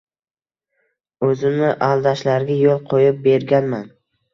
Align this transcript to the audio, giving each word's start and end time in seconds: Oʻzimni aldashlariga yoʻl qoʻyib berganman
Oʻzimni 1.29 1.71
aldashlariga 1.91 2.59
yoʻl 2.67 2.85
qoʻyib 2.91 3.25
berganman 3.33 3.91